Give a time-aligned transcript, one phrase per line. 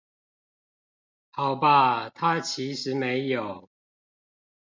[1.29, 3.69] 好吧他其實沒有